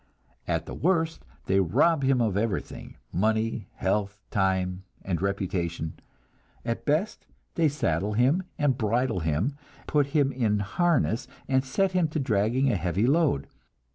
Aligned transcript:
At 0.47 0.65
the 0.65 0.73
worst 0.73 1.23
they 1.45 1.59
rob 1.59 2.03
him 2.03 2.21
of 2.21 2.35
everything, 2.35 2.97
money, 3.13 3.67
health, 3.75 4.19
time 4.31 4.81
and 5.03 5.21
reputation; 5.21 5.93
at 6.65 6.85
best, 6.85 7.27
they 7.53 7.69
saddle 7.69 8.13
him 8.13 8.41
and 8.57 8.75
bridle 8.79 9.19
him, 9.19 9.49
they 9.51 9.83
put 9.85 10.07
him 10.07 10.31
in 10.31 10.57
harness 10.61 11.27
and 11.47 11.63
set 11.63 11.91
him 11.91 12.07
to 12.07 12.19
dragging 12.19 12.71
a 12.71 12.77
heavy 12.77 13.05
load. 13.05 13.45